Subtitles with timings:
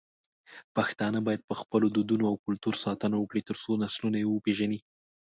[0.75, 4.79] پښتانه بايد په خپلو دودونو او کلتور ساتنه وکړي، ترڅو نسلونه يې وپېژني.